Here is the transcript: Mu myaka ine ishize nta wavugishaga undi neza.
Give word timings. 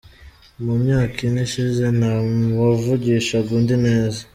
Mu 0.63 0.73
myaka 0.83 1.17
ine 1.27 1.41
ishize 1.47 1.83
nta 1.99 2.13
wavugishaga 2.59 3.49
undi 3.59 3.75
neza. 3.85 4.21